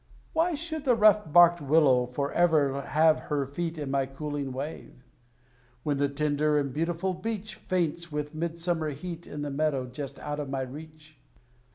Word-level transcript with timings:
Why 0.33 0.55
should 0.55 0.83
the 0.83 0.95
rough 0.95 1.31
barked 1.31 1.61
Willow 1.61 2.07
for 2.07 2.31
ever 2.31 2.73
lave 2.73 3.19
Her 3.25 3.45
feet 3.45 3.77
in 3.77 3.91
my 3.91 4.07
cooling 4.07 4.51
wave; 4.51 5.03
When 5.83 5.97
the 5.97 6.09
tender 6.09 6.57
and 6.57 6.73
beautiful 6.73 7.13
Beech 7.13 7.53
Faints 7.53 8.11
with 8.11 8.33
midsummer 8.33 8.89
heat 8.89 9.27
in 9.27 9.43
the 9.43 9.51
meadow 9.51 9.85
just 9.85 10.17
out 10.19 10.39
of 10.39 10.49
my 10.49 10.61
reach? 10.61 11.17